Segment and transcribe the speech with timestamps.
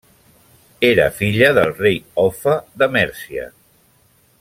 [0.87, 3.51] Era filla del rei Offa de Mèrcia.